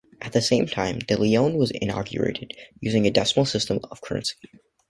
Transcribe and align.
At 0.19 0.33
the 0.33 0.41
same 0.41 0.65
time, 0.65 0.97
the 1.07 1.15
Leone 1.21 1.57
was 1.59 1.69
inaugurated, 1.69 2.57
using 2.79 3.05
a 3.05 3.11
decimal 3.11 3.45
system 3.45 3.81
of 3.91 4.01
currency. 4.01 4.33